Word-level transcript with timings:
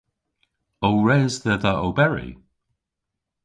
O 0.87 0.89
res 1.07 1.33
dhedha 1.43 1.73
oberi? 1.87 2.29